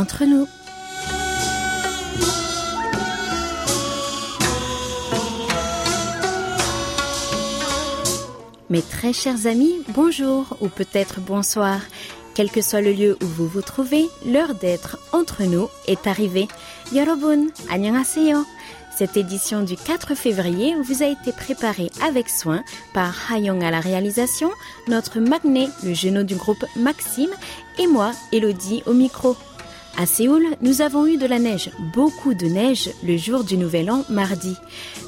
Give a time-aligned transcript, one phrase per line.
[0.00, 0.48] entre nous.
[8.70, 11.80] Mes très chers amis, bonjour ou peut-être bonsoir.
[12.34, 16.48] Quel que soit le lieu où vous vous trouvez, l'heure d'être entre nous est arrivée.
[16.92, 18.46] Yorobun, annyeonghaseyo.
[18.96, 22.62] Cette édition du 4 février vous a été préparée avec soin
[22.94, 24.50] par Hayong à la réalisation,
[24.88, 27.30] notre magné, le genou du groupe Maxime,
[27.78, 29.36] et moi, Elodie, au micro.
[29.96, 33.90] À Séoul, nous avons eu de la neige, beaucoup de neige, le jour du Nouvel
[33.90, 34.56] An, mardi.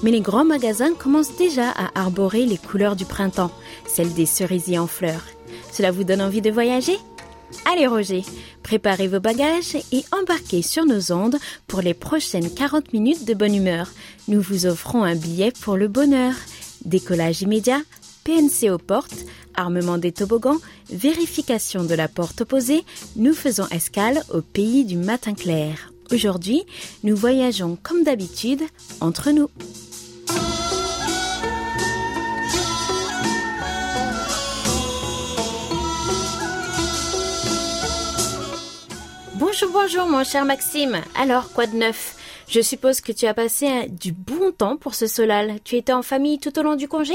[0.02, 3.52] Mais les grands magasins commencent déjà à arborer les couleurs du printemps,
[3.86, 5.24] celles des cerisiers en fleurs.
[5.72, 6.98] Cela vous donne envie de voyager?
[7.70, 8.22] Allez Roger,
[8.62, 13.54] préparez vos bagages et embarquez sur nos ondes pour les prochaines 40 minutes de bonne
[13.54, 13.88] humeur.
[14.28, 16.34] Nous vous offrons un billet pour le bonheur.
[16.84, 17.80] Décollage immédiat,
[18.24, 20.58] PNC aux portes, armement des toboggans,
[20.90, 22.84] vérification de la porte opposée,
[23.16, 25.92] nous faisons escale au pays du matin clair.
[26.12, 26.62] Aujourd'hui,
[27.04, 28.62] nous voyageons comme d'habitude
[29.00, 29.48] entre nous.
[39.34, 41.00] Bonjour, bonjour mon cher Maxime.
[41.14, 42.16] Alors, quoi de neuf?
[42.48, 45.58] Je suppose que tu as passé du bon temps pour ce solal.
[45.64, 47.14] Tu étais en famille tout au long du congé?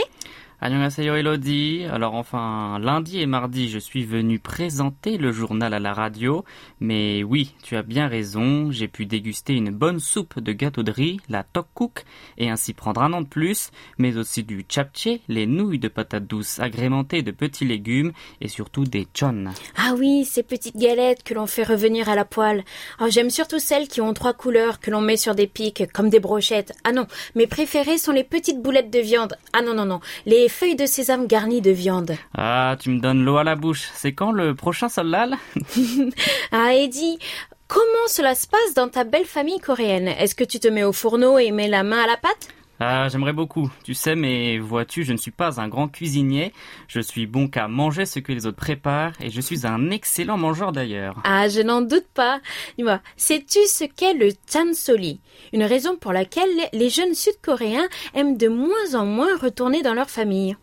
[0.59, 1.85] Annyeonghaseyo Elodie.
[1.85, 6.45] Alors enfin, lundi et mardi, je suis venu présenter le journal à la radio.
[6.79, 10.91] Mais oui, tu as bien raison, j'ai pu déguster une bonne soupe de gâteau de
[10.91, 12.05] riz, la tteokguk,
[12.39, 13.69] et ainsi prendre un an de plus,
[13.99, 18.83] mais aussi du chapche, les nouilles de patates douces agrémentées de petits légumes, et surtout
[18.83, 19.45] des chon.
[19.75, 22.63] Ah oui, ces petites galettes que l'on fait revenir à la poêle.
[22.99, 26.09] Oh, J'aime surtout celles qui ont trois couleurs, que l'on met sur des pics, comme
[26.09, 26.73] des brochettes.
[26.83, 29.37] Ah non, mes préférées sont les petites boulettes de viande.
[29.53, 32.15] Ah non, non, non, les feuilles de sésame garnies de viande.
[32.37, 33.89] Ah, tu me donnes l'eau à la bouche.
[33.93, 35.35] C'est quand le prochain solal
[36.51, 37.19] Ah, Eddie,
[37.67, 40.07] comment cela se passe dans ta belle famille coréenne?
[40.07, 42.49] Est-ce que tu te mets au fourneau et mets la main à la pâte?
[42.79, 43.71] Ah, j'aimerais beaucoup.
[43.83, 46.53] Tu sais, mais vois-tu, je ne suis pas un grand cuisinier.
[46.87, 50.37] Je suis bon qu'à manger ce que les autres préparent, et je suis un excellent
[50.37, 51.15] mangeur d'ailleurs.
[51.23, 52.39] Ah, je n'en doute pas.
[52.77, 55.21] Dis-moi, sais-tu ce qu'est le chansoli?
[55.53, 60.09] Une raison pour laquelle les jeunes sud-coréens aiment de moins en moins retourner dans leur
[60.09, 60.55] famille.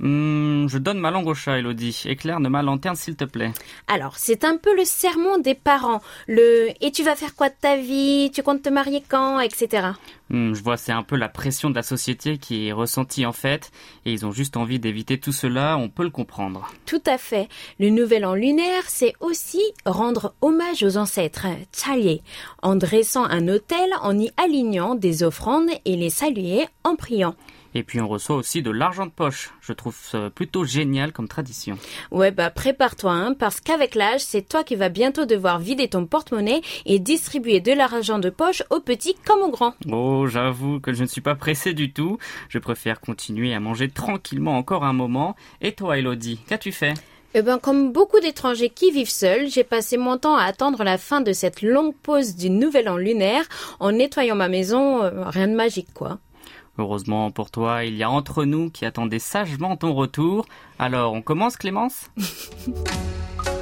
[0.00, 2.04] Hmm, je donne ma langue au chat, Elodie.
[2.06, 3.52] Éclaire de ma lanterne, s'il te plaît.
[3.86, 6.00] Alors, c'est un peu le sermon des parents.
[6.26, 8.30] Le et tu vas faire quoi de ta vie?
[8.34, 9.88] Tu comptes te marier quand Etc.
[10.30, 13.32] Hmm, je vois, c'est un peu la pression de la société qui est ressentie en
[13.32, 13.72] fait,
[14.06, 16.68] et ils ont juste envie d'éviter tout cela, on peut le comprendre.
[16.86, 17.48] Tout à fait.
[17.80, 22.22] Le nouvel an lunaire, c'est aussi rendre hommage aux ancêtres, tsalye,
[22.62, 27.34] en dressant un autel, en y alignant des offrandes et les saluer en priant.
[27.74, 29.50] Et puis on reçoit aussi de l'argent de poche.
[29.60, 31.78] Je trouve ça plutôt génial comme tradition.
[32.10, 36.06] Ouais, bah prépare-toi, hein, parce qu'avec l'âge, c'est toi qui vas bientôt devoir vider ton
[36.06, 39.74] porte-monnaie et distribuer de l'argent de poche aux petits comme aux grands.
[39.90, 42.18] Oh, j'avoue que je ne suis pas pressé du tout.
[42.48, 45.36] Je préfère continuer à manger tranquillement encore un moment.
[45.60, 46.94] Et toi, Elodie, qu'as-tu fait?
[47.34, 50.98] Eh ben, comme beaucoup d'étrangers qui vivent seuls, j'ai passé mon temps à attendre la
[50.98, 53.44] fin de cette longue pause du nouvel an lunaire
[53.78, 55.04] en nettoyant ma maison.
[55.04, 56.18] euh, rien de magique, quoi.
[56.78, 60.46] Heureusement pour toi, il y a entre nous qui attendaient sagement ton retour.
[60.78, 62.10] Alors, on commence, Clémence?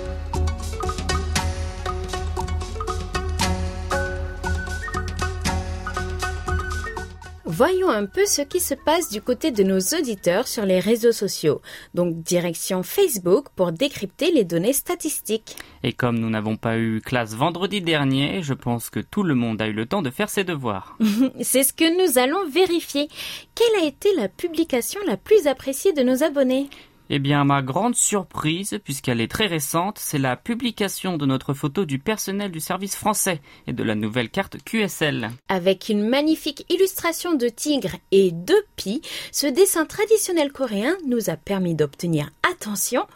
[7.59, 11.11] Voyons un peu ce qui se passe du côté de nos auditeurs sur les réseaux
[11.11, 11.61] sociaux.
[11.93, 15.57] Donc, direction Facebook pour décrypter les données statistiques.
[15.83, 19.61] Et comme nous n'avons pas eu classe vendredi dernier, je pense que tout le monde
[19.61, 20.97] a eu le temps de faire ses devoirs.
[21.41, 23.09] C'est ce que nous allons vérifier.
[23.57, 26.71] Quelle a été la publication la plus appréciée de nos abonnés?
[27.11, 31.87] Eh bien, ma grande surprise, puisqu'elle est très récente, c'est la publication de notre photo
[31.87, 35.31] du personnel du service français et de la nouvelle carte QSL.
[35.49, 39.01] Avec une magnifique illustration de tigre et de pie,
[39.33, 43.07] ce dessin traditionnel coréen nous a permis d'obtenir, attention,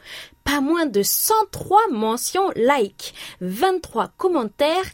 [0.44, 4.90] pas moins de 103 mentions like, 23 commentaires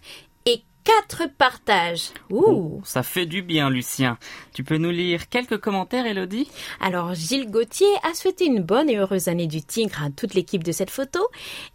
[0.88, 2.12] 4 partages.
[2.31, 4.17] Ouh Oh, ça fait du bien, Lucien.
[4.55, 6.50] Tu peux nous lire quelques commentaires, Elodie?
[6.81, 10.64] Alors Gilles Gauthier a souhaité une bonne et heureuse année du tigre à toute l'équipe
[10.64, 11.20] de cette photo.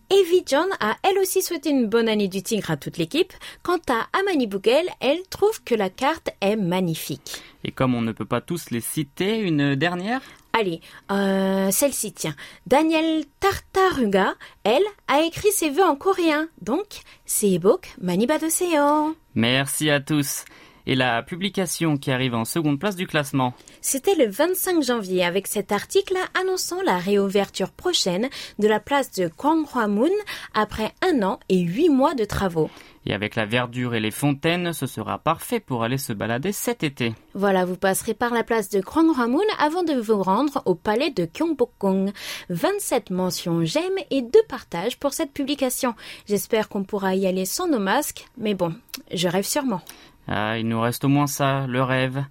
[0.10, 3.34] Evie John a elle aussi souhaité une bonne année du tigre à toute l'équipe.
[3.62, 7.44] Quant à Amani Bougel, elle trouve que la carte est magnifique.
[7.64, 10.22] Et comme on ne peut pas tous les citer, une dernière?
[10.56, 12.36] Allez, euh, celle-ci, tiens.
[12.68, 16.48] Danielle Tartaruga, elle, a écrit ses vœux en coréen.
[16.62, 19.16] Donc, Seibok Maniba de Seo.
[19.34, 20.46] Merci à tous.
[20.86, 25.48] Et la publication qui arrive en seconde place du classement C'était le 25 janvier avec
[25.48, 28.30] cet article annonçant la réouverture prochaine
[28.60, 30.12] de la place de Gwanghwamun
[30.54, 32.70] après un an et huit mois de travaux.
[33.06, 36.84] Et avec la verdure et les fontaines, ce sera parfait pour aller se balader cet
[36.84, 37.14] été.
[37.34, 41.28] Voilà, vous passerez par la place de Gwanghwamun avant de vous rendre au palais de
[41.32, 42.12] Gyeongbokgung.
[42.50, 45.96] 27 mentions j'aime et deux partages pour cette publication.
[46.28, 48.74] J'espère qu'on pourra y aller sans nos masques, mais bon,
[49.14, 49.82] je rêve sûrement.
[50.28, 52.24] Ah, il nous reste au moins ça, le rêve.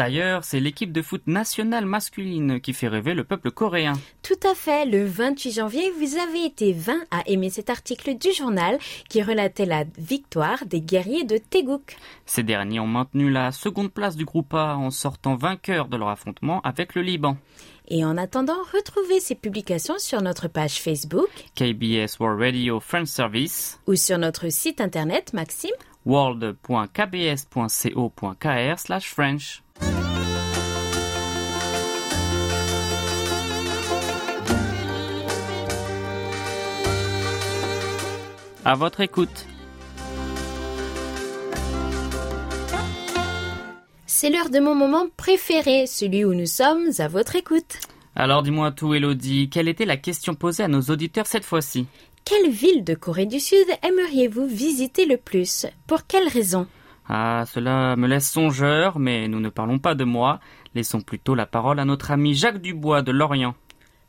[0.00, 3.92] D'ailleurs, c'est l'équipe de foot nationale masculine qui fait rêver le peuple coréen.
[4.22, 8.32] Tout à fait, le 28 janvier, vous avez été 20 à aimer cet article du
[8.32, 8.78] journal
[9.10, 11.98] qui relatait la victoire des guerriers de Teguk.
[12.24, 16.08] Ces derniers ont maintenu la seconde place du groupe A en sortant vainqueurs de leur
[16.08, 17.36] affrontement avec le Liban.
[17.88, 23.80] Et en attendant, retrouvez ces publications sur notre page Facebook KBS World Radio French Service
[23.86, 25.74] ou sur notre site internet Maxime
[26.04, 29.62] world.kbs.co.kr French.
[38.64, 39.46] À votre écoute.
[44.06, 47.78] C'est l'heure de mon moment préféré, celui où nous sommes à votre écoute.
[48.14, 51.86] Alors dis-moi tout, Elodie, quelle était la question posée à nos auditeurs cette fois-ci?
[52.30, 55.66] Quelle ville de Corée du Sud aimeriez-vous visiter le plus?
[55.88, 56.68] Pour quelle raison?
[57.08, 60.38] Ah, cela me laisse songeur, mais nous ne parlons pas de moi.
[60.76, 63.56] Laissons plutôt la parole à notre ami Jacques Dubois de Lorient.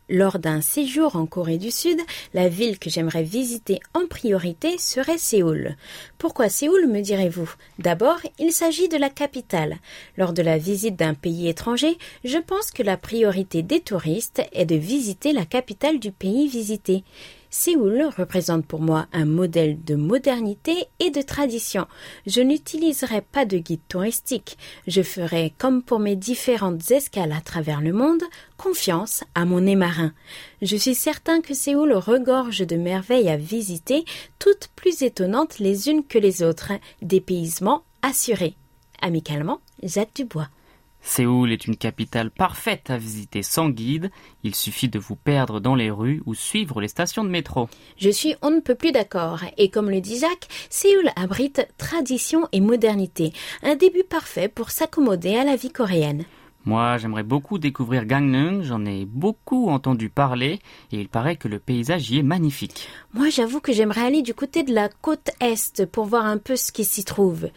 [0.08, 1.98] Lors d'un séjour en Corée du Sud,
[2.36, 5.76] la ville que j'aimerais visiter en priorité serait Séoul.
[6.20, 7.50] Pourquoi Séoul, me direz-vous?
[7.80, 9.78] D'abord, il s'agit de la capitale.
[10.16, 14.66] Lors de la visite d'un pays étranger, je pense que la priorité des touristes est
[14.66, 17.04] de visiter la capitale du pays visité.
[17.54, 21.86] Séoul représente pour moi un modèle de modernité et de tradition.
[22.26, 24.58] Je n'utiliserai pas de guide touristique.
[24.88, 28.24] Je ferai, comme pour mes différentes escales à travers le monde,
[28.56, 30.14] confiance à mon nez marin.
[30.62, 34.06] Je suis certain que Séoul regorge de merveilles à visiter,
[34.40, 36.72] toutes plus étonnantes les unes que les autres.
[37.02, 38.56] Dépaysement assuré.
[39.02, 40.48] Amicalement, Jacques Dubois.
[41.02, 44.12] Séoul est une capitale parfaite à visiter sans guide.
[44.44, 47.70] Il suffit de vous perdre dans les rues ou suivre les stations de métro.
[47.98, 49.42] Je suis on ne peut plus d'accord.
[49.58, 53.34] Et comme le dit Jacques, Séoul abrite tradition et modernité.
[53.64, 56.26] Un début parfait pour s'accommoder à la vie coréenne.
[56.66, 60.60] Moi, j'aimerais beaucoup découvrir Gangneung, j'en ai beaucoup entendu parler
[60.92, 62.88] et il paraît que le paysage y est magnifique.
[63.14, 66.56] Moi, j'avoue que j'aimerais aller du côté de la côte est pour voir un peu
[66.56, 67.50] ce qui s'y trouve.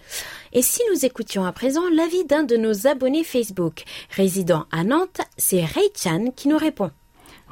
[0.53, 5.21] Et si nous écoutions à présent l'avis d'un de nos abonnés Facebook, résident à Nantes,
[5.37, 6.91] c'est Ray Chan qui nous répond.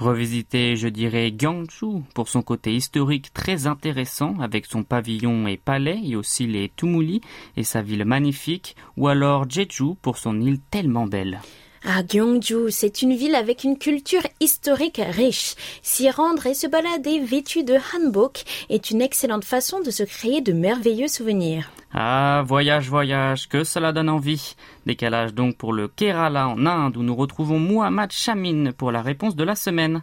[0.03, 6.01] Revisiter, je dirais, Gyeongju pour son côté historique très intéressant avec son pavillon et palais
[6.03, 7.21] et aussi les Tumuli
[7.57, 11.41] et sa ville magnifique ou alors Jeju pour son île tellement belle.
[11.84, 15.56] Ah, Gyeongju, c'est une ville avec une culture historique riche.
[15.82, 20.40] S'y rendre et se balader vêtu de hanbok est une excellente façon de se créer
[20.40, 21.73] de merveilleux souvenirs.
[21.93, 24.55] Ah, voyage, voyage, que cela donne envie.
[24.87, 29.34] Décalage donc pour le Kerala en Inde où nous retrouvons Muhammad Chamin pour la réponse
[29.34, 30.02] de la semaine.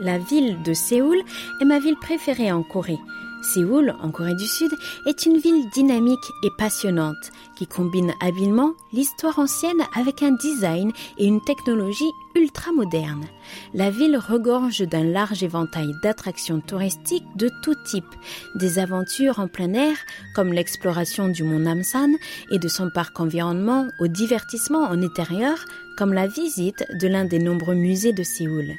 [0.00, 1.18] La ville de Séoul
[1.60, 2.98] est ma ville préférée en Corée.
[3.42, 4.70] Séoul, en Corée du Sud,
[5.06, 11.26] est une ville dynamique et passionnante qui combine habilement l'histoire ancienne avec un design et
[11.26, 13.26] une technologie ultra moderne.
[13.74, 18.14] La ville regorge d'un large éventail d'attractions touristiques de tout type,
[18.54, 19.96] des aventures en plein air
[20.34, 22.14] comme l'exploration du mont Namsan
[22.50, 25.58] et de son parc environnement au divertissement en intérieur
[25.98, 28.76] comme la visite de l'un des nombreux musées de Séoul.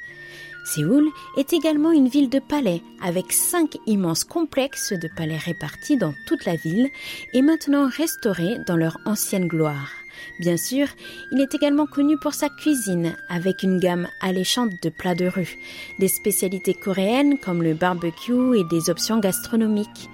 [0.63, 6.13] Séoul est également une ville de palais avec cinq immenses complexes de palais répartis dans
[6.27, 6.89] toute la ville
[7.33, 9.91] et maintenant restaurés dans leur ancienne gloire.
[10.39, 10.87] Bien sûr,
[11.31, 15.57] il est également connu pour sa cuisine, avec une gamme alléchante de plats de rue,
[15.99, 20.09] des spécialités coréennes comme le barbecue et des options gastronomiques.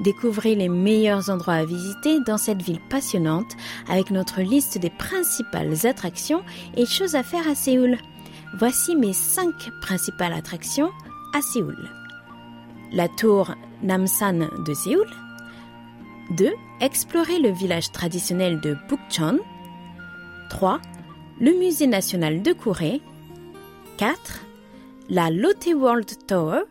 [0.00, 3.56] Découvrez les meilleurs endroits à visiter dans cette ville passionnante
[3.88, 6.42] avec notre liste des principales attractions
[6.76, 7.98] et choses à faire à Séoul.
[8.54, 10.90] Voici mes cinq principales attractions
[11.34, 11.88] à Séoul.
[12.92, 15.06] La tour Namsan de Séoul.
[16.36, 16.52] 2.
[16.80, 19.38] Explorer le village traditionnel de Bukchon.
[20.50, 20.80] 3.
[21.40, 23.00] Le musée national de Corée.
[23.96, 24.44] 4.
[25.08, 26.64] La Lotte World Tower.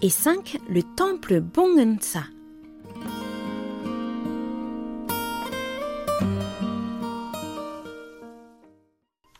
[0.00, 0.58] Et 5.
[0.70, 2.22] Le temple Bongensa.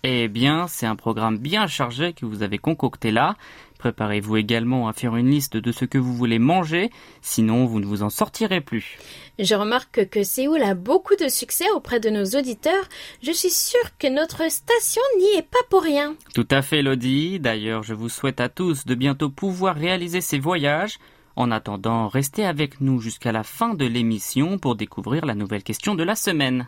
[0.05, 3.37] Eh bien, c'est un programme bien chargé que vous avez concocté là.
[3.79, 6.91] Préparez-vous également à faire une liste de ce que vous voulez manger,
[7.21, 8.99] sinon vous ne vous en sortirez plus.
[9.39, 12.89] Je remarque que Séoul a beaucoup de succès auprès de nos auditeurs.
[13.23, 16.17] Je suis sûre que notre station n'y est pas pour rien.
[16.35, 17.39] Tout à fait, Lodi.
[17.39, 20.99] D'ailleurs, je vous souhaite à tous de bientôt pouvoir réaliser ces voyages.
[21.37, 25.95] En attendant, restez avec nous jusqu'à la fin de l'émission pour découvrir la nouvelle question
[25.95, 26.67] de la semaine.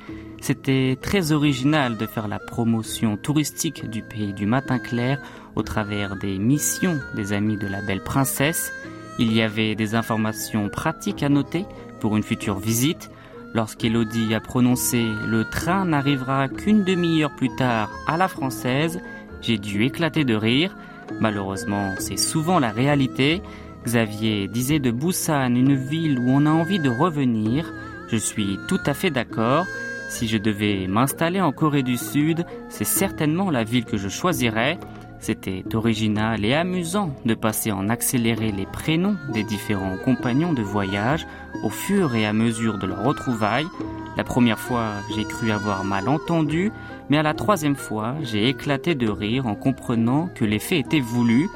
[0.42, 5.22] C'était très original de faire la promotion touristique du pays du matin clair
[5.56, 8.74] au travers des missions des amis de la belle princesse.
[9.20, 11.68] Il y avait des informations pratiques à noter
[12.00, 13.12] pour une future visite,
[13.54, 19.00] Lorsqu'Elodie a prononcé Le train n'arrivera qu'une demi-heure plus tard à la française,
[19.42, 20.76] j'ai dû éclater de rire.
[21.20, 23.42] Malheureusement, c'est souvent la réalité.
[23.86, 27.72] Xavier disait de Busan une ville où on a envie de revenir.
[28.10, 29.66] Je suis tout à fait d'accord.
[30.10, 34.80] Si je devais m'installer en Corée du Sud, c'est certainement la ville que je choisirais.
[35.20, 41.28] C'était original et amusant de passer en accéléré les prénoms des différents compagnons de voyage
[41.64, 43.68] au fur et à mesure de leur retrouvailles.
[44.16, 46.72] La première fois, j'ai cru avoir mal entendu,
[47.10, 51.50] mais à la troisième fois, j'ai éclaté de rire en comprenant que l'effet était voulu.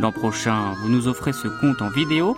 [0.00, 2.36] L'an prochain, vous nous offrez ce compte en vidéo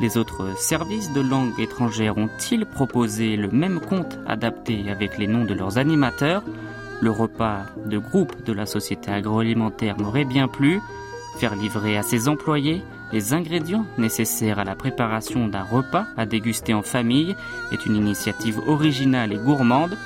[0.00, 5.44] Les autres services de langue étrangère ont-ils proposé le même compte adapté avec les noms
[5.44, 6.42] de leurs animateurs?
[7.00, 10.80] Le repas de groupe de la société agroalimentaire m'aurait bien plu.
[11.38, 16.74] Faire livrer à ses employés les ingrédients nécessaires à la préparation d'un repas à déguster
[16.74, 17.36] en famille
[17.72, 19.96] est une initiative originale et gourmande.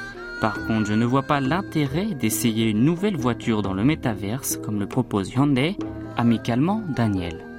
[0.41, 4.81] Par contre, je ne vois pas l'intérêt d'essayer une nouvelle voiture dans le métaverse comme
[4.81, 5.77] le propose Hyundai,
[6.17, 7.50] amicalement Daniel.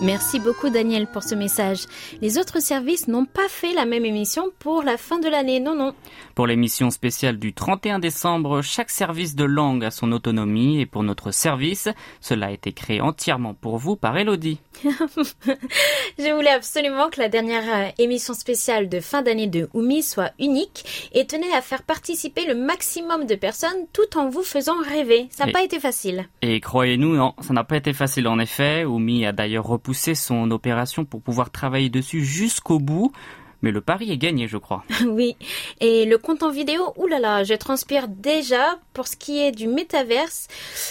[0.00, 1.86] Merci beaucoup Daniel pour ce message.
[2.22, 5.74] Les autres services n'ont pas fait la même émission pour la fin de l'année, non,
[5.74, 5.92] non.
[6.36, 11.02] Pour l'émission spéciale du 31 décembre, chaque service de langue a son autonomie et pour
[11.02, 11.88] notre service,
[12.20, 14.60] cela a été créé entièrement pour vous par Elodie.
[14.84, 20.30] Je voulais absolument que la dernière euh, émission spéciale de fin d'année de Oumi soit
[20.38, 25.26] unique et tenais à faire participer le maximum de personnes tout en vous faisant rêver.
[25.30, 26.28] Ça n'a pas été facile.
[26.42, 28.84] Et croyez-nous, non, ça n'a pas été facile en effet.
[28.84, 33.12] Oumi a d'ailleurs repoussé son opération pour pouvoir travailler dessus jusqu'au bout.
[33.60, 34.84] Mais le pari est gagné, je crois.
[35.06, 35.36] oui.
[35.80, 40.46] Et le compte en vidéo, oulala, je transpire déjà pour ce qui est du métaverse.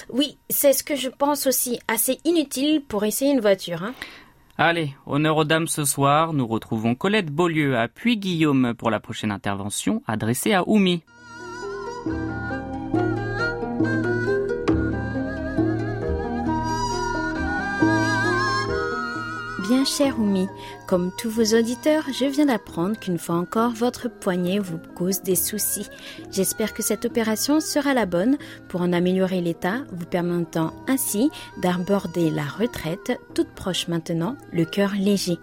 [0.09, 3.83] Oui, c'est ce que je pense aussi assez inutile pour essayer une voiture.
[3.83, 3.93] Hein.
[4.57, 9.31] Allez, honneur aux dames ce soir, nous retrouvons Colette Beaulieu à Puy-Guillaume pour la prochaine
[9.31, 11.03] intervention adressée à Oumi.
[19.87, 20.47] Cher Oumi,
[20.85, 25.35] comme tous vos auditeurs, je viens d'apprendre qu'une fois encore, votre poignet vous cause des
[25.35, 25.87] soucis.
[26.29, 31.29] J'espère que cette opération sera la bonne pour en améliorer l'état, vous permettant ainsi
[31.61, 35.39] d'aborder la retraite toute proche maintenant, le cœur léger.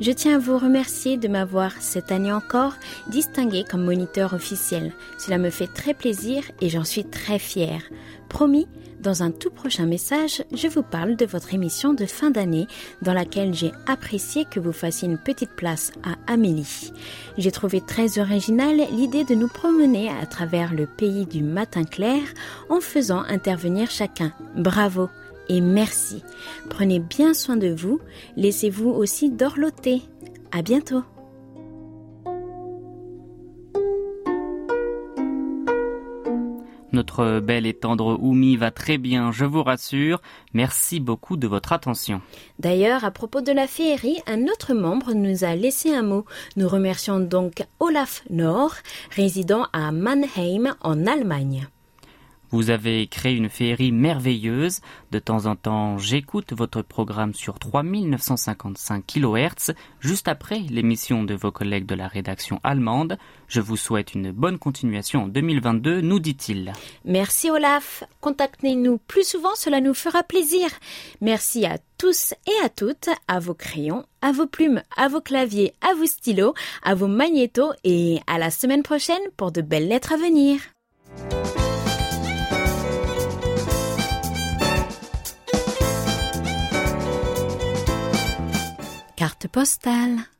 [0.00, 2.74] Je tiens à vous remercier de m'avoir cette année encore
[3.08, 4.92] distingué comme moniteur officiel.
[5.18, 7.82] Cela me fait très plaisir et j'en suis très fière.
[8.28, 8.68] Promis,
[9.00, 12.66] dans un tout prochain message, je vous parle de votre émission de fin d'année
[13.02, 16.92] dans laquelle j'ai apprécié que vous fassiez une petite place à Amélie.
[17.38, 22.20] J'ai trouvé très originale l'idée de nous promener à travers le pays du matin clair
[22.68, 24.32] en faisant intervenir chacun.
[24.54, 25.08] Bravo
[25.48, 26.22] et merci.
[26.68, 28.00] Prenez bien soin de vous.
[28.36, 30.02] Laissez-vous aussi dorloter.
[30.52, 31.02] À bientôt.
[36.92, 40.20] Notre belle et tendre Oumi va très bien, je vous rassure.
[40.54, 42.20] Merci beaucoup de votre attention.
[42.58, 46.24] D'ailleurs, à propos de la féerie, un autre membre nous a laissé un mot.
[46.56, 48.74] Nous remercions donc Olaf Nord,
[49.14, 51.68] résident à Mannheim en Allemagne.
[52.50, 54.80] Vous avez créé une féerie merveilleuse.
[55.12, 61.52] De temps en temps, j'écoute votre programme sur 3955 kHz, juste après l'émission de vos
[61.52, 63.18] collègues de la rédaction allemande.
[63.46, 66.72] Je vous souhaite une bonne continuation en 2022, nous dit-il.
[67.04, 68.02] Merci Olaf.
[68.20, 70.68] Contactez-nous plus souvent, cela nous fera plaisir.
[71.20, 75.72] Merci à tous et à toutes, à vos crayons, à vos plumes, à vos claviers,
[75.80, 80.14] à vos stylos, à vos magnétos et à la semaine prochaine pour de belles lettres
[80.14, 80.60] à venir.
[89.20, 90.39] Carte postale.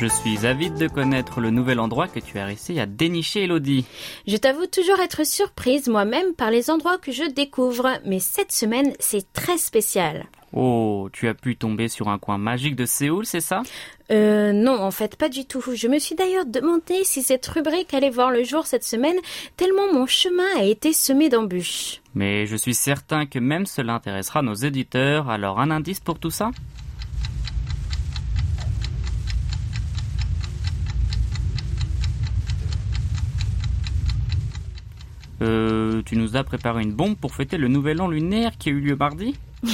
[0.00, 3.84] Je suis avide de connaître le nouvel endroit que tu as réussi à dénicher, Elodie.
[4.26, 8.94] Je t'avoue toujours être surprise moi-même par les endroits que je découvre, mais cette semaine,
[8.98, 10.24] c'est très spécial.
[10.54, 13.62] Oh, tu as pu tomber sur un coin magique de Séoul, c'est ça?
[14.10, 15.62] Euh, non, en fait, pas du tout.
[15.74, 19.18] Je me suis d'ailleurs demandé si cette rubrique allait voir le jour cette semaine,
[19.58, 22.00] tellement mon chemin a été semé d'embûches.
[22.14, 26.30] Mais je suis certain que même cela intéressera nos éditeurs, alors un indice pour tout
[26.30, 26.52] ça?
[35.42, 38.72] Euh, tu nous as préparé une bombe pour fêter le nouvel an lunaire qui a
[38.72, 39.34] eu lieu mardi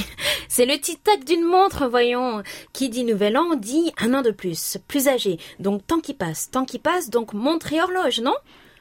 [0.47, 2.41] C'est le tic-tac d'une montre, voyons.
[2.73, 5.39] Qui dit nouvel an dit un an de plus, plus âgé.
[5.59, 8.35] Donc temps qui passe, temps qui passe, donc montre et horloge, non?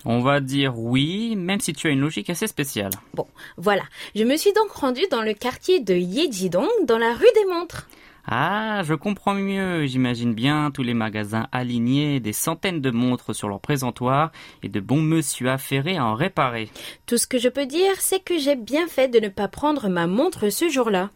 [0.04, 2.92] On va dire oui, même si tu as une logique assez spéciale.
[3.14, 3.26] Bon,
[3.56, 3.82] voilà.
[4.14, 7.88] Je me suis donc rendue dans le quartier de Yejidong, dans la rue des montres.
[8.26, 9.86] Ah, je comprends mieux.
[9.86, 14.80] J'imagine bien tous les magasins alignés, des centaines de montres sur leur présentoir et de
[14.80, 16.68] bons monsieur affairés à en réparer.
[17.06, 19.88] Tout ce que je peux dire, c'est que j'ai bien fait de ne pas prendre
[19.88, 21.10] ma montre ce jour-là.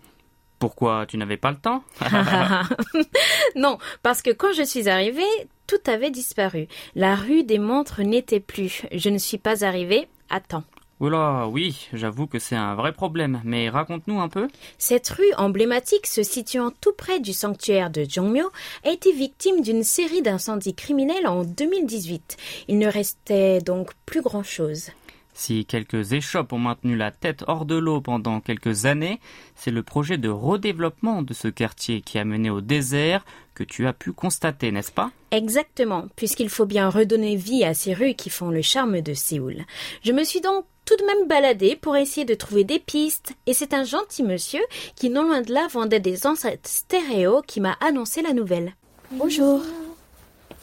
[0.60, 1.82] Pourquoi tu n'avais pas le temps?
[3.56, 5.22] Non, parce que quand je suis arrivée,
[5.66, 6.68] tout avait disparu.
[6.94, 8.82] La rue des montres n'était plus.
[8.92, 10.64] Je ne suis pas arrivée à temps.
[11.00, 14.48] Oula, oui, j'avoue que c'est un vrai problème, mais raconte-nous un peu.
[14.76, 18.50] Cette rue emblématique se situant tout près du sanctuaire de Jongmyo
[18.84, 22.36] a été victime d'une série d'incendies criminels en 2018.
[22.68, 24.90] Il ne restait donc plus grand-chose.
[25.32, 29.20] Si quelques échoppes ont maintenu la tête hors de l'eau pendant quelques années,
[29.54, 33.86] c'est le projet de redéveloppement de ce quartier qui a mené au désert que tu
[33.86, 35.12] as pu constater, n'est-ce pas?
[35.30, 39.64] Exactement, puisqu'il faut bien redonner vie à ces rues qui font le charme de Séoul.
[40.04, 43.54] Je me suis donc tout de même baladée pour essayer de trouver des pistes, et
[43.54, 44.62] c'est un gentil monsieur
[44.96, 48.74] qui, non loin de là, vendait des enceintes stéréo qui m'a annoncé la nouvelle.
[49.12, 49.60] Bonjour.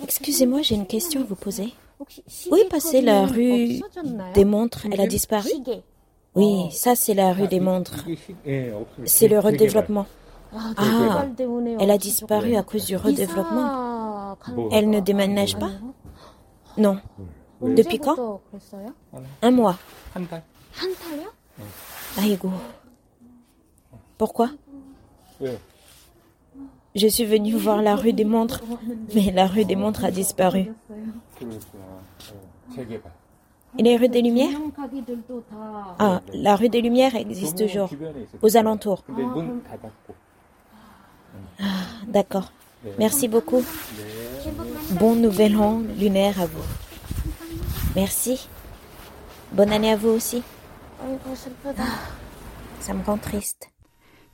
[0.03, 1.73] Excusez-moi, j'ai une question à vous poser.
[2.51, 3.79] Où est passée la rue
[4.33, 4.85] des montres?
[4.91, 5.49] Elle a disparu?
[6.35, 8.03] Oui, ça c'est la rue des montres.
[9.05, 10.07] C'est le redéveloppement.
[10.53, 11.25] Ah,
[11.79, 14.35] elle a disparu à cause du redéveloppement.
[14.73, 15.71] Elle ne déménage pas?
[16.77, 16.97] Non.
[17.61, 18.41] Depuis quand?
[19.41, 19.77] Un mois.
[22.17, 22.51] Aïgo.
[24.17, 24.49] Pourquoi?
[26.95, 28.63] Je suis venue voir la rue des montres,
[29.13, 30.71] mais la rue des montres a disparu.
[33.77, 34.57] Et les rues des Lumières?
[35.99, 37.91] Ah, la rue des Lumières existe toujours,
[38.41, 39.03] aux alentours.
[41.59, 41.63] Ah,
[42.07, 42.51] d'accord.
[42.97, 43.63] Merci beaucoup.
[44.99, 46.63] Bon nouvel an lunaire à vous.
[47.95, 48.47] Merci.
[49.51, 50.43] Bonne année à vous aussi.
[50.99, 51.83] Ah,
[52.79, 53.69] ça me rend triste.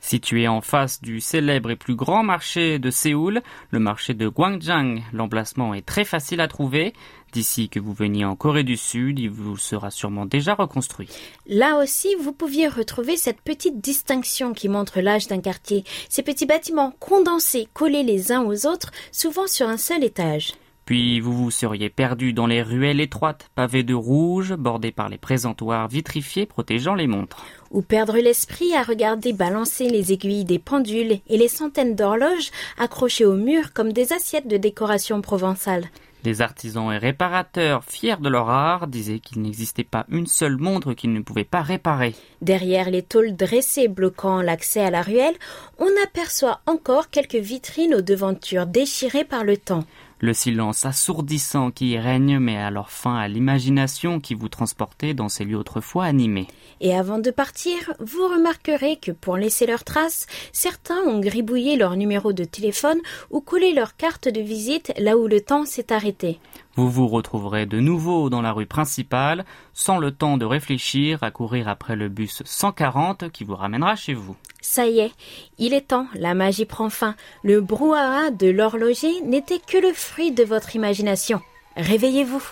[0.00, 5.02] Situé en face du célèbre et plus grand marché de Séoul, le marché de Gwangjang,
[5.14, 6.92] l'emplacement est très facile à trouver.
[7.32, 11.08] D'ici que vous veniez en Corée du Sud, il vous sera sûrement déjà reconstruit.
[11.46, 15.84] Là aussi, vous pouviez retrouver cette petite distinction qui montre l'âge d'un quartier.
[16.10, 20.52] Ces petits bâtiments condensés, collés les uns aux autres, souvent sur un seul étage.
[20.84, 25.16] Puis vous vous seriez perdu dans les ruelles étroites, pavées de rouge, bordées par les
[25.16, 27.44] présentoirs vitrifiés protégeant les montres.
[27.70, 33.24] Ou perdre l'esprit à regarder balancer les aiguilles des pendules et les centaines d'horloges accrochées
[33.24, 35.84] au mur comme des assiettes de décoration provençale.
[36.24, 40.94] Les artisans et réparateurs, fiers de leur art, disaient qu'il n'existait pas une seule montre
[40.94, 42.14] qu'ils ne pouvaient pas réparer.
[42.40, 45.34] Derrière les tôles dressées bloquant l'accès à la ruelle,
[45.78, 49.84] on aperçoit encore quelques vitrines aux devantures déchirées par le temps.
[50.24, 55.28] Le silence assourdissant qui y règne met alors fin à l'imagination qui vous transportait dans
[55.28, 56.46] ces lieux autrefois animés.
[56.80, 61.96] Et avant de partir, vous remarquerez que pour laisser leurs traces, certains ont gribouillé leur
[61.96, 66.38] numéro de téléphone ou collé leur carte de visite là où le temps s'est arrêté.
[66.76, 71.30] Vous vous retrouverez de nouveau dans la rue principale, sans le temps de réfléchir à
[71.30, 74.34] courir après le bus 140 qui vous ramènera chez vous.
[74.60, 75.12] Ça y est,
[75.58, 77.14] il est temps, la magie prend fin.
[77.44, 81.40] Le brouhaha de l'horloger n'était que le fruit de votre imagination.
[81.76, 82.42] Réveillez-vous.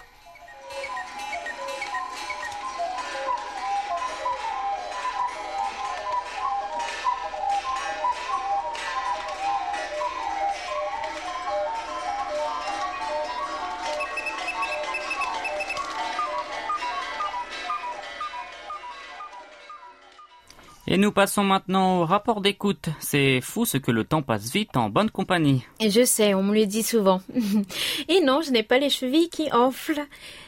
[20.88, 22.88] Et nous passons maintenant au rapport d'écoute.
[22.98, 25.64] C'est fou ce que le temps passe vite en bonne compagnie.
[25.78, 27.22] Et je sais, on me le dit souvent.
[28.08, 30.02] Et non, je n'ai pas les chevilles qui enflent.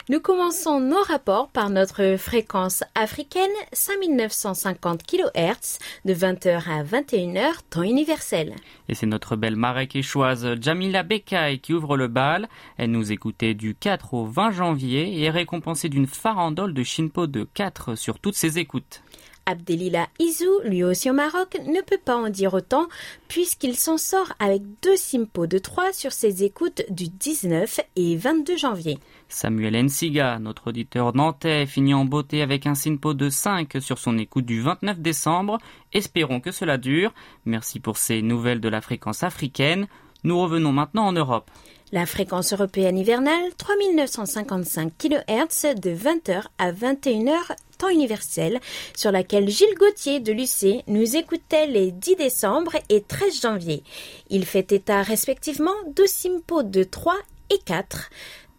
[0.08, 7.82] Nous commençons nos rapports par notre fréquence africaine 5950 kHz de 20h à 21h, temps
[7.82, 8.56] universel.
[8.88, 12.48] Et c'est notre belle maréquéchoise Jamila Bekay qui ouvre le bal.
[12.76, 17.28] Elle nous écoutait du 4 au 20 janvier et est récompensée d'une farandole de Shinpo
[17.28, 19.04] de 4 sur toutes ses écoutes.
[19.46, 22.86] Abdelila Izou, lui aussi au Maroc, ne peut pas en dire autant
[23.28, 28.56] puisqu'il s'en sort avec deux simpos de 3 sur ses écoutes du 19 et 22
[28.56, 28.98] janvier.
[29.28, 34.18] Samuel Nsiga, notre auditeur nantais, finit en beauté avec un simpo de 5 sur son
[34.18, 35.58] écoute du 29 décembre.
[35.92, 37.12] Espérons que cela dure.
[37.44, 39.88] Merci pour ces nouvelles de la fréquence africaine.
[40.22, 41.50] Nous revenons maintenant en Europe.
[41.92, 47.54] La fréquence européenne hivernale 3955 kHz de 20h à 21h
[47.84, 48.60] temps universel
[48.96, 53.82] sur laquelle Gilles Gauthier de l'UC nous écoutait les 10 décembre et 13 janvier.
[54.30, 57.14] Il fait état respectivement de simpos de 3
[57.50, 58.10] et 4,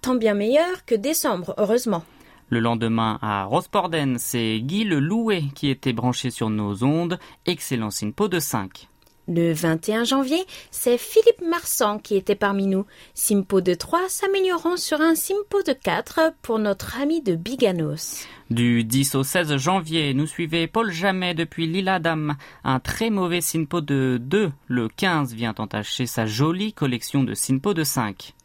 [0.02, 2.04] tant bien meilleur que décembre heureusement.
[2.50, 7.18] Le lendemain, à Rosporden, c'est Guy le Loué qui était branché sur nos ondes.
[7.48, 8.88] Excellent simpo de 5.
[9.28, 12.86] Le 21 janvier, c'est Philippe Marsan qui était parmi nous.
[13.16, 18.28] Simpo de 3 s'améliorant sur un Simpo de 4 pour notre ami de Biganos.
[18.52, 22.36] Du 10 au 16 janvier, nous suivait Paul Jamais depuis l'île Adam.
[22.64, 24.52] Un très mauvais Simpo de 2.
[24.68, 28.36] Le 15 vient entacher sa jolie collection de Simpo de 5.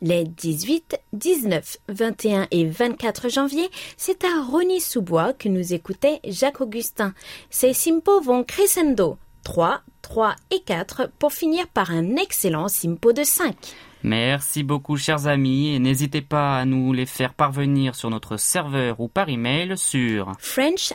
[0.00, 7.12] Les 18, 19, 21 et 24 janvier, c'est à Rony-sous-Bois que nous écoutait Jacques Augustin.
[7.50, 9.18] Ces Simpo vont crescendo.
[9.42, 13.54] 3, 3 et 4 pour finir par un excellent Simpo de 5.
[14.02, 19.00] Merci beaucoup chers amis et n'hésitez pas à nous les faire parvenir sur notre serveur
[19.00, 20.94] ou par email sur french.kbs.co.kr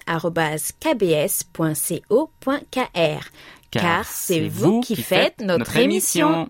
[3.69, 6.49] car c'est vous qui faites notre émission.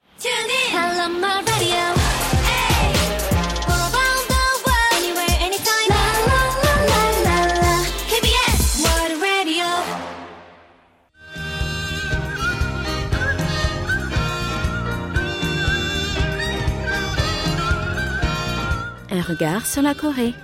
[19.23, 20.35] Regard sur la Corée.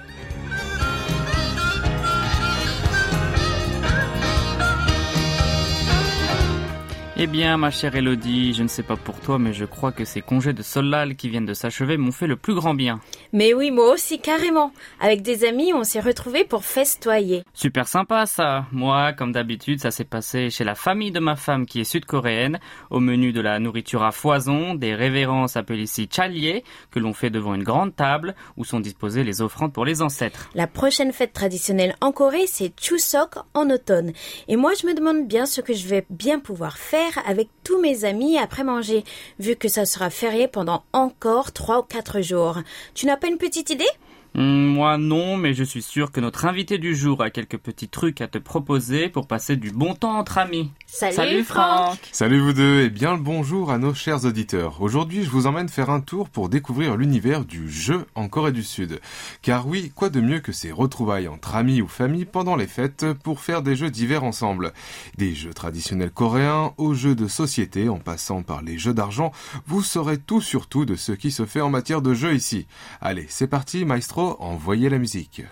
[7.22, 10.06] Eh bien, ma chère Elodie, je ne sais pas pour toi, mais je crois que
[10.06, 13.02] ces congés de Solal qui viennent de s'achever m'ont fait le plus grand bien.
[13.34, 14.72] Mais oui, moi aussi, carrément.
[15.02, 17.44] Avec des amis, on s'est retrouvés pour festoyer.
[17.54, 18.68] Super sympa ça.
[18.72, 22.58] Moi, comme d'habitude, ça s'est passé chez la famille de ma femme qui est sud-coréenne,
[22.90, 27.30] au menu de la nourriture à foison, des révérences appelées ici chalier, que l'on fait
[27.30, 30.50] devant une grande table où sont disposées les offrandes pour les ancêtres.
[30.56, 34.14] La prochaine fête traditionnelle en Corée, c'est Chuseok en automne.
[34.48, 37.80] Et moi, je me demande bien ce que je vais bien pouvoir faire avec tous
[37.82, 39.04] mes amis après manger,
[39.40, 42.60] vu que ça sera férié pendant encore trois ou quatre jours.
[42.94, 43.90] Tu n'as pas une petite idée?
[44.36, 48.22] Moi non, mais je suis sûr que notre invité du jour a quelques petits trucs
[48.22, 50.72] à te proposer pour passer du bon temps entre amis.
[50.86, 51.98] Salut, Franck.
[52.12, 54.82] Salut vous deux et bien le bonjour à nos chers auditeurs.
[54.82, 58.64] Aujourd'hui, je vous emmène faire un tour pour découvrir l'univers du jeu en Corée du
[58.64, 59.00] Sud.
[59.42, 63.06] Car oui, quoi de mieux que ces retrouvailles entre amis ou famille pendant les fêtes
[63.24, 64.74] pour faire des jeux divers ensemble.
[65.18, 69.32] Des jeux traditionnels coréens aux jeux de société en passant par les jeux d'argent,
[69.66, 72.68] vous saurez tout sur tout de ce qui se fait en matière de jeu ici.
[73.02, 75.44] Allez, c'est parti, maestro, trop envoyer la musique.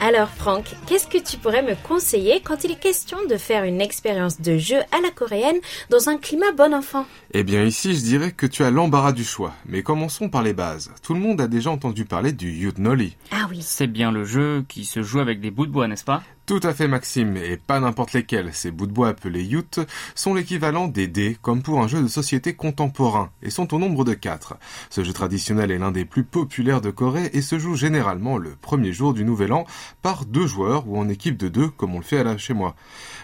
[0.00, 3.80] Alors Franck, qu'est-ce que tu pourrais me conseiller quand il est question de faire une
[3.80, 5.56] expérience de jeu à la coréenne
[5.88, 7.06] dans un climat bon enfant?
[7.32, 9.54] Eh bien ici, je dirais que tu as l'embarras du choix.
[9.66, 10.92] Mais commençons par les bases.
[11.02, 13.16] Tout le monde a déjà entendu parler du Yudnoli.
[13.30, 13.60] Ah oui.
[13.62, 16.22] C'est bien le jeu qui se joue avec des bouts de bois, n'est-ce pas?
[16.46, 18.52] Tout à fait Maxime, et pas n'importe lesquels.
[18.52, 19.80] Ces bouts de bois appelés yut
[20.14, 24.04] sont l'équivalent des dés, comme pour un jeu de société contemporain, et sont au nombre
[24.04, 24.58] de quatre.
[24.90, 28.56] Ce jeu traditionnel est l'un des plus populaires de Corée et se joue généralement le
[28.56, 29.64] premier jour du nouvel an
[30.02, 32.52] par deux joueurs ou en équipe de deux, comme on le fait à la chez
[32.52, 32.76] moi.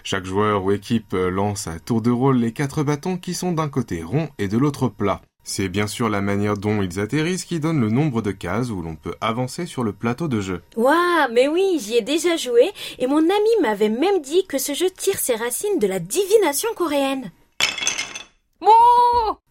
[0.02, 3.68] Chaque joueur ou équipe lance à tour de rôle les quatre bâtons qui sont d'un
[3.68, 5.20] côté rond et de l'autre plat.
[5.42, 8.82] C'est bien sûr la manière dont ils atterrissent qui donne le nombre de cases où
[8.82, 10.62] l'on peut avancer sur le plateau de jeu.
[10.76, 14.74] Waouh, mais oui, j'y ai déjà joué et mon ami m'avait même dit que ce
[14.74, 17.30] jeu tire ses racines de la divination coréenne.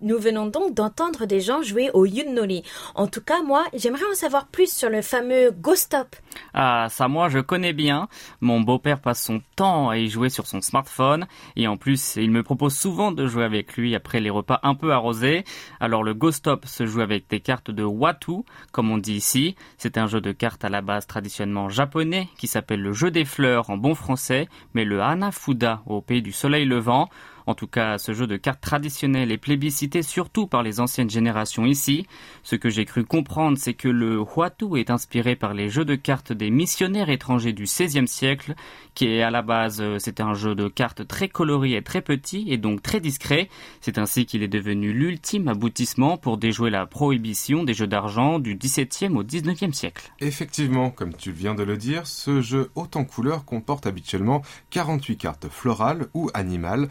[0.02, 2.64] Nous venons donc d'entendre des gens jouer au Yunori.
[2.96, 6.16] En tout cas, moi, j'aimerais en savoir plus sur le fameux Ghost Top.
[6.54, 8.08] Ah, ça moi je connais bien.
[8.42, 12.32] Mon beau-père passe son temps à y jouer sur son smartphone et en plus il
[12.32, 15.44] me propose souvent de jouer avec lui après les repas un peu arrosés.
[15.80, 19.56] Alors le Ghost Top se joue avec des cartes de Watu, comme on dit ici.
[19.78, 23.26] C'est un jeu de cartes à la base traditionnellement japonais qui s'appelle le jeu des
[23.26, 27.10] fleurs en bon français, mais le Hanafuda au pays du soleil levant.
[27.50, 31.66] En tout cas, ce jeu de cartes traditionnel est plébiscité surtout par les anciennes générations
[31.66, 32.06] ici.
[32.44, 35.96] Ce que j'ai cru comprendre, c'est que le Huatu est inspiré par les jeux de
[35.96, 38.54] cartes des missionnaires étrangers du XVIe siècle,
[38.94, 42.04] qui est à la base, euh, c'était un jeu de cartes très coloré et très
[42.04, 43.50] petit, et donc très discret.
[43.82, 48.58] C'est ainsi qu'il est devenu l'ultime aboutissement pour déjouer la prohibition des jeux d'argent du
[48.58, 50.12] XVIIe au XIXe siècle.
[50.20, 55.18] Effectivement, comme tu viens de le dire, ce jeu haut en couleurs comporte habituellement 48
[55.18, 56.90] cartes florales ou animales,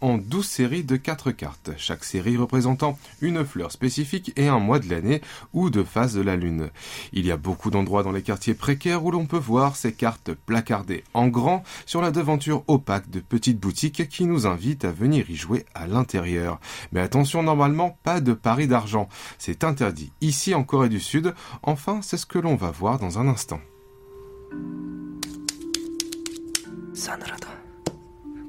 [0.00, 4.78] en 12 séries de 4 cartes, chaque série représentant une fleur spécifique et un mois
[4.78, 5.22] de l'année
[5.54, 6.68] ou de phase de la lune.
[7.14, 10.32] Il y a beaucoup d'endroits dans les quartiers précaires où l'on peut voir ces cartes
[10.34, 15.30] placardées en grand sur la devanture opaque de petites boutiques qui nous invitent à venir
[15.30, 16.60] y jouer à l'intérieur.
[16.92, 19.08] Mais attention, normalement, pas de paris d'argent.
[19.38, 21.34] C'est interdit ici en Corée du Sud.
[21.62, 23.60] Enfin, c'est ce que l'on va voir dans un instant.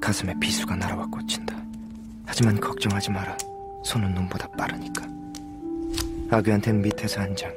[0.06, 1.60] 가슴에 비수가 날아와 꽂힌다.
[2.24, 3.36] 하지만 걱정하지 마라.
[3.82, 5.04] 손은 눈보다 빠르니까.
[6.30, 7.52] 아귀한텐 밑에서 한 장.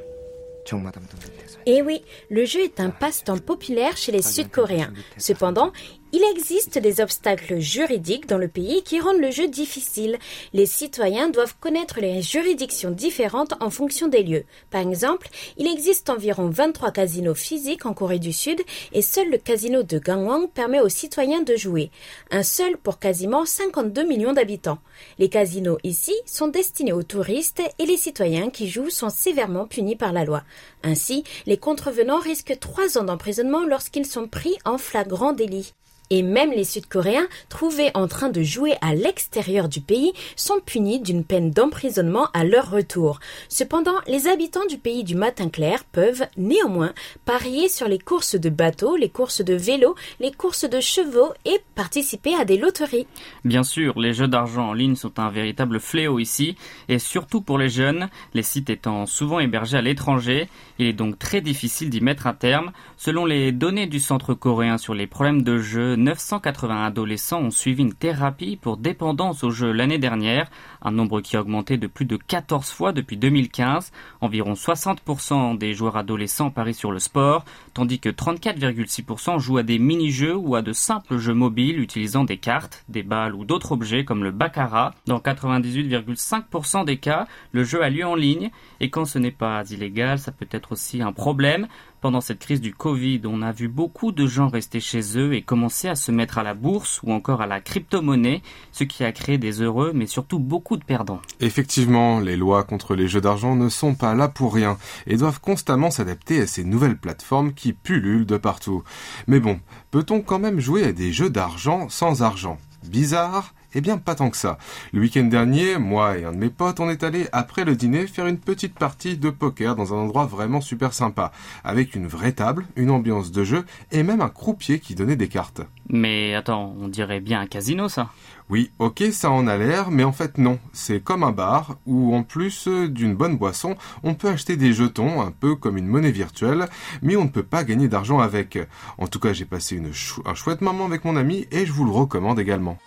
[1.65, 4.93] Et oui, le jeu est un passe-temps populaire chez les Sud-Coréens.
[5.17, 5.71] Cependant,
[6.11, 10.17] Il existe des obstacles juridiques dans le pays qui rendent le jeu difficile.
[10.53, 14.45] Les citoyens doivent connaître les juridictions différentes en fonction des lieux.
[14.71, 18.59] Par exemple, il existe environ 23 casinos physiques en Corée du Sud
[18.91, 21.91] et seul le casino de Gangwon permet aux citoyens de jouer.
[22.31, 24.79] Un seul pour quasiment 52 millions d'habitants.
[25.19, 29.95] Les casinos ici sont destinés aux touristes et les citoyens qui jouent sont sévèrement punis
[29.95, 30.41] par la loi.
[30.81, 35.75] Ainsi, les contrevenants risquent trois ans d'emprisonnement lorsqu'ils sont pris en flagrant délit.
[36.11, 40.99] Et même les Sud-Coréens, trouvés en train de jouer à l'extérieur du pays, sont punis
[40.99, 43.19] d'une peine d'emprisonnement à leur retour.
[43.47, 46.93] Cependant, les habitants du pays du matin clair peuvent, néanmoins,
[47.25, 51.59] parier sur les courses de bateaux, les courses de vélos, les courses de chevaux et
[51.75, 53.07] participer à des loteries.
[53.45, 56.55] Bien sûr, les jeux d'argent en ligne sont un véritable fléau ici,
[56.87, 61.19] et surtout pour les jeunes, les sites étant souvent hébergés à l'étranger, il est donc
[61.19, 62.71] très difficile d'y mettre un terme.
[62.97, 67.83] Selon les données du Centre coréen sur les problèmes de jeu, 980 adolescents ont suivi
[67.83, 70.49] une thérapie pour dépendance au jeu l'année dernière,
[70.81, 73.91] un nombre qui a augmenté de plus de 14 fois depuis 2015.
[74.21, 79.79] Environ 60% des joueurs adolescents parient sur le sport, tandis que 34,6% jouent à des
[79.79, 84.05] mini-jeux ou à de simples jeux mobiles utilisant des cartes, des balles ou d'autres objets
[84.05, 84.93] comme le baccarat.
[85.05, 89.63] Dans 98,5% des cas, le jeu a lieu en ligne et quand ce n'est pas
[89.69, 91.67] illégal, ça peut être aussi un problème.
[92.01, 95.41] Pendant cette crise du Covid, on a vu beaucoup de gens rester chez eux et
[95.41, 99.11] commencer à se mettre à la bourse ou encore à la crypto-monnaie, ce qui a
[99.11, 101.21] créé des heureux mais surtout beaucoup de perdants.
[101.39, 104.77] Effectivement, les lois contre les jeux d'argent ne sont pas là pour rien
[105.07, 108.83] et doivent constamment s'adapter à ces nouvelles plateformes qui pullulent de partout.
[109.27, 109.59] Mais bon,
[109.91, 112.57] peut-on quand même jouer à des jeux d'argent sans argent?
[112.87, 113.53] Bizarre?
[113.75, 114.57] Eh bien, pas tant que ça.
[114.93, 118.07] Le week-end dernier, moi et un de mes potes, on est allé après le dîner
[118.07, 121.31] faire une petite partie de poker dans un endroit vraiment super sympa,
[121.63, 125.27] avec une vraie table, une ambiance de jeu et même un croupier qui donnait des
[125.27, 125.61] cartes.
[125.87, 128.09] Mais attends, on dirait bien un casino ça
[128.49, 130.57] Oui, ok, ça en a l'air, mais en fait non.
[130.73, 135.21] C'est comme un bar où en plus d'une bonne boisson, on peut acheter des jetons,
[135.21, 136.67] un peu comme une monnaie virtuelle,
[137.03, 138.57] mais on ne peut pas gagner d'argent avec.
[138.97, 139.91] En tout cas, j'ai passé une
[140.25, 142.79] un chouette moment avec mon ami et je vous le recommande également.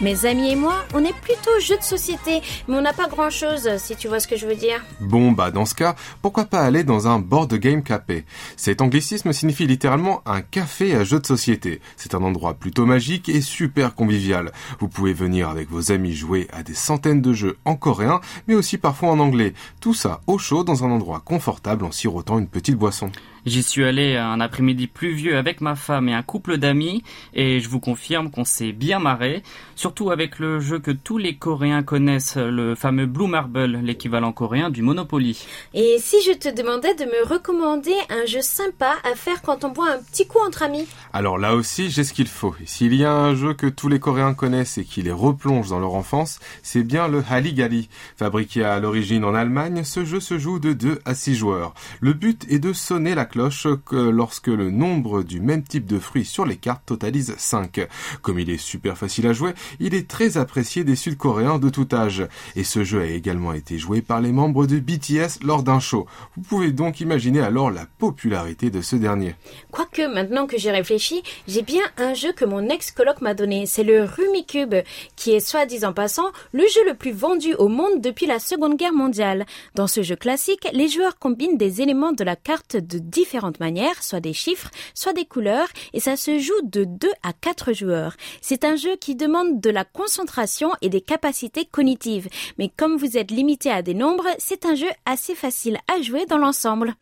[0.00, 3.28] Mes amis et moi, on est plutôt jeux de société, mais on n'a pas grand
[3.28, 4.82] chose, si tu vois ce que je veux dire.
[4.98, 8.24] Bon, bah dans ce cas, pourquoi pas aller dans un board game café
[8.56, 11.82] Cet anglicisme signifie littéralement un café à jeux de société.
[11.98, 14.52] C'est un endroit plutôt magique et super convivial.
[14.78, 18.54] Vous pouvez venir avec vos amis jouer à des centaines de jeux en coréen, mais
[18.54, 19.52] aussi parfois en anglais.
[19.82, 23.10] Tout ça au chaud dans un endroit confortable en sirotant une petite boisson.
[23.46, 27.68] J'y suis allé un après-midi pluvieux avec ma femme et un couple d'amis et je
[27.68, 29.42] vous confirme qu'on s'est bien marré,
[29.76, 34.70] surtout avec le jeu que tous les Coréens connaissent, le fameux Blue Marble, l'équivalent coréen
[34.70, 35.42] du Monopoly.
[35.74, 39.70] Et si je te demandais de me recommander un jeu sympa à faire quand on
[39.70, 40.86] boit un petit coup entre amis?
[41.12, 42.54] Alors là aussi, j'ai ce qu'il faut.
[42.66, 45.80] S'il y a un jeu que tous les Coréens connaissent et qui les replonge dans
[45.80, 47.88] leur enfance, c'est bien le Haligali.
[48.16, 51.74] Fabriqué à l'origine en Allemagne, ce jeu se joue de 2 à 6 joueurs.
[52.00, 55.98] Le but est de sonner la cloche que lorsque le nombre du même type de
[55.98, 57.86] fruits sur les cartes totalise 5.
[58.22, 61.88] Comme il est super facile à jouer, il est très apprécié des Sud-Coréens de tout
[61.92, 62.26] âge.
[62.56, 66.06] Et ce jeu a également été joué par les membres de BTS lors d'un show.
[66.36, 69.36] Vous pouvez donc imaginer alors la popularité de ce dernier.
[69.70, 73.66] Quoique, maintenant que j'ai réfléchi, j'ai bien un jeu que mon ex-coloc m'a donné.
[73.66, 74.74] C'est le Rumicube,
[75.16, 78.76] qui est, soit disant passant, le jeu le plus vendu au monde depuis la Seconde
[78.76, 79.46] Guerre mondiale.
[79.74, 84.02] Dans ce jeu classique, les joueurs combinent des éléments de la carte de différentes manières,
[84.02, 88.14] soit des chiffres, soit des couleurs, et ça se joue de 2 à 4 joueurs.
[88.40, 92.28] C'est un jeu qui demande de la concentration et des capacités cognitives.
[92.58, 96.24] Mais comme vous êtes limité à des nombres, c'est un jeu assez facile à jouer
[96.24, 96.94] dans l'ensemble.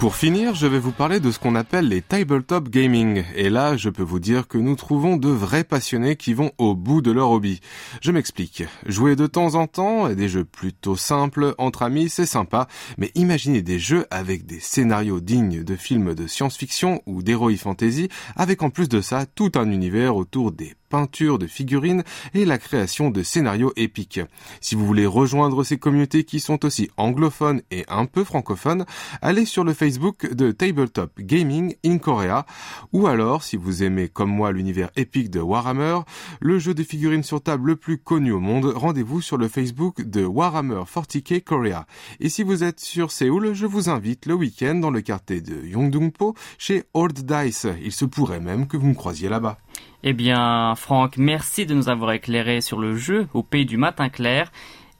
[0.00, 3.22] Pour finir, je vais vous parler de ce qu'on appelle les tabletop gaming.
[3.36, 6.74] Et là, je peux vous dire que nous trouvons de vrais passionnés qui vont au
[6.74, 7.60] bout de leur hobby.
[8.00, 8.64] Je m'explique.
[8.86, 13.10] Jouer de temps en temps à des jeux plutôt simples entre amis, c'est sympa, mais
[13.14, 18.62] imaginez des jeux avec des scénarios dignes de films de science-fiction ou d'heroic fantasy, avec
[18.62, 22.02] en plus de ça tout un univers autour des peintures de figurines
[22.34, 24.20] et la création de scénarios épiques.
[24.60, 28.84] Si vous voulez rejoindre ces communautés qui sont aussi anglophones et un peu francophones,
[29.22, 32.44] allez sur le Facebook de Tabletop Gaming in Korea
[32.92, 36.00] ou alors, si vous aimez comme moi l'univers épique de Warhammer,
[36.40, 40.02] le jeu de figurines sur table le plus connu au monde, rendez-vous sur le Facebook
[40.02, 41.86] de Warhammer 40k Korea.
[42.18, 45.64] Et si vous êtes sur Séoul, je vous invite le week-end dans le quartier de
[45.66, 47.66] Yongdungpo chez Old Dice.
[47.82, 49.58] Il se pourrait même que vous me croisiez là-bas.
[50.02, 54.08] Eh bien, Franck, merci de nous avoir éclairé sur le jeu au pays du matin
[54.08, 54.50] clair.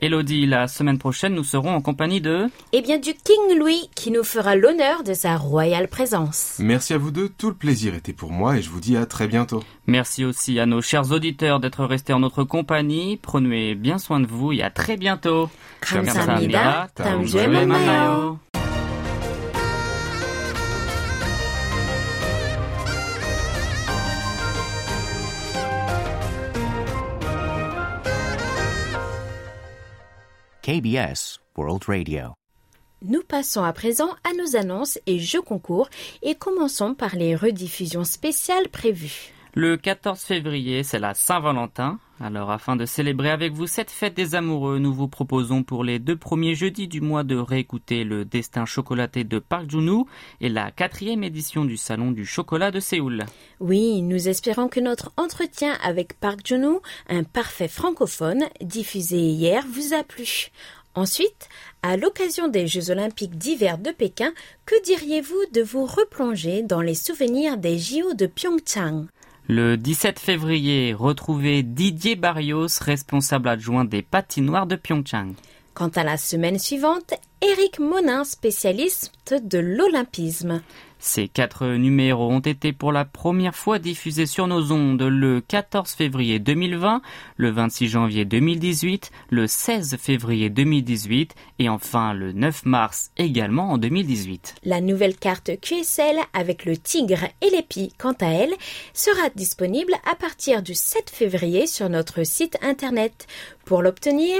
[0.02, 2.46] Elodie, la semaine prochaine, nous serons en compagnie de...
[2.72, 6.56] Et bien du King Louis qui nous fera l'honneur de sa royale présence.
[6.58, 9.04] Merci à vous deux, tout le plaisir était pour moi et je vous dis à
[9.04, 9.62] très bientôt.
[9.86, 13.18] Merci aussi à nos chers auditeurs d'être restés en notre compagnie.
[13.20, 15.50] Prenez bien soin de vous et à très bientôt.
[30.70, 32.34] KBS World Radio.
[33.02, 35.90] Nous passons à présent à nos annonces et jeux concours
[36.22, 39.32] et commençons par les rediffusions spéciales prévues.
[39.54, 41.98] Le 14 février, c'est la Saint-Valentin.
[42.22, 45.98] Alors, afin de célébrer avec vous cette fête des amoureux, nous vous proposons pour les
[45.98, 50.06] deux premiers jeudis du mois de réécouter le destin chocolaté de Park Jun-woo
[50.42, 53.24] et la quatrième édition du Salon du chocolat de Séoul.
[53.58, 59.94] Oui, nous espérons que notre entretien avec Park Jun-woo, un parfait francophone, diffusé hier, vous
[59.94, 60.50] a plu.
[60.94, 61.48] Ensuite,
[61.82, 64.32] à l'occasion des Jeux olympiques d'hiver de Pékin,
[64.66, 69.06] que diriez-vous de vous replonger dans les souvenirs des JO de Pyeongchang?
[69.52, 75.32] Le 17 février, retrouvez Didier Barrios, responsable adjoint des patinoires de Pyeongchang.
[75.74, 80.62] Quant à la semaine suivante, Éric Monin, spécialiste de l'olympisme.
[81.02, 85.92] Ces quatre numéros ont été pour la première fois diffusés sur nos ondes le 14
[85.92, 87.00] février 2020,
[87.36, 93.78] le 26 janvier 2018, le 16 février 2018 et enfin le 9 mars également en
[93.78, 94.56] 2018.
[94.64, 98.52] La nouvelle carte QSL avec le tigre et l'épi, quant à elle,
[98.92, 103.26] sera disponible à partir du 7 février sur notre site internet.
[103.64, 104.36] Pour l'obtenir,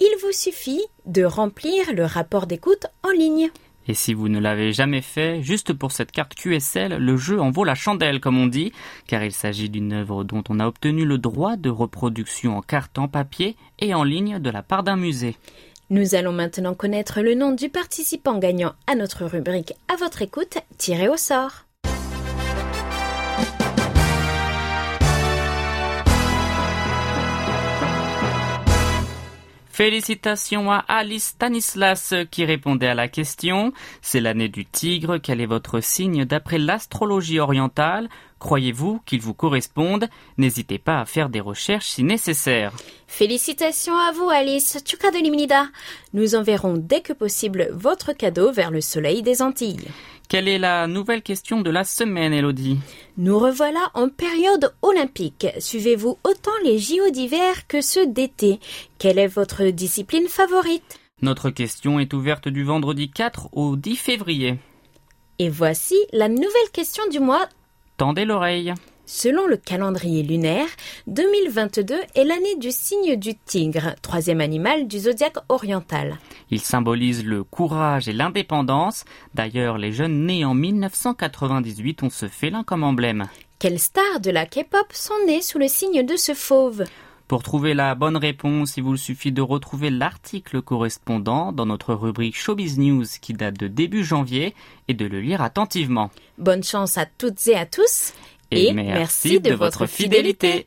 [0.00, 3.50] il vous suffit de remplir le rapport d'écoute en ligne.
[3.88, 7.50] Et si vous ne l'avez jamais fait, juste pour cette carte QSL, le jeu en
[7.50, 8.72] vaut la chandelle, comme on dit,
[9.06, 12.98] car il s'agit d'une œuvre dont on a obtenu le droit de reproduction en carte
[12.98, 15.36] en papier et en ligne de la part d'un musée.
[15.88, 20.58] Nous allons maintenant connaître le nom du participant gagnant à notre rubrique À votre écoute,
[20.76, 21.67] tiré au sort.
[29.78, 33.72] Félicitations à Alice Stanislas qui répondait à la question.
[34.02, 35.18] C'est l'année du tigre.
[35.18, 38.08] Quel est votre signe d'après l'astrologie orientale?
[38.40, 40.08] Croyez-vous qu'il vous corresponde?
[40.36, 42.72] N'hésitez pas à faire des recherches si nécessaire.
[43.06, 44.78] Félicitations à vous Alice.
[46.12, 49.86] Nous enverrons dès que possible votre cadeau vers le soleil des Antilles.
[50.28, 52.78] Quelle est la nouvelle question de la semaine, Elodie
[53.16, 55.46] Nous revoilà en période olympique.
[55.58, 58.60] Suivez-vous autant les JO d'hiver que ceux d'été
[58.98, 64.58] Quelle est votre discipline favorite Notre question est ouverte du vendredi 4 au 10 février.
[65.38, 67.48] Et voici la nouvelle question du mois.
[67.96, 68.74] Tendez l'oreille.
[69.10, 70.68] Selon le calendrier lunaire,
[71.06, 76.18] 2022 est l'année du signe du tigre, troisième animal du zodiaque oriental.
[76.50, 79.06] Il symbolise le courage et l'indépendance.
[79.34, 83.28] D'ailleurs, les jeunes nés en 1998 ont ce félin comme emblème.
[83.58, 86.84] Quelles stars de la K-pop sont nées sous le signe de ce fauve?
[87.28, 92.36] Pour trouver la bonne réponse, il vous suffit de retrouver l'article correspondant dans notre rubrique
[92.36, 94.54] Showbiz News qui date de début janvier
[94.86, 96.10] et de le lire attentivement.
[96.38, 98.14] Bonne chance à toutes et à tous
[98.50, 100.66] Et, merci, de, votre fidélité.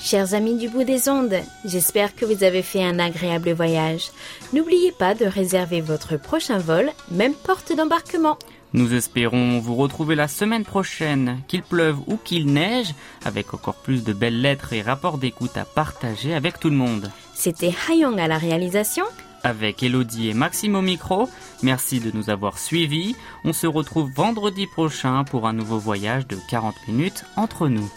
[0.00, 1.34] Chers amis du bout des ondes,
[1.64, 4.10] j'espère que vous avez fait un agréable voyage.
[4.52, 8.38] N'oubliez pas de réserver votre prochain vol, même porte d'embarquement.
[8.72, 14.04] Nous espérons vous retrouver la semaine prochaine, qu'il pleuve ou qu'il neige, avec encore plus
[14.04, 17.10] de belles lettres et rapports d'écoute à partager avec tout le monde.
[17.35, 19.05] C'était Hayong à la réalisation.
[19.43, 21.27] Avec Elodie et Maxime au micro,
[21.63, 23.15] merci de nous avoir suivis.
[23.43, 27.89] On se retrouve vendredi prochain pour un nouveau voyage de 40 minutes entre nous.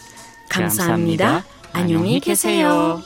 [0.49, 1.43] 감사합니다.
[1.73, 3.01] 안녕히 계세요.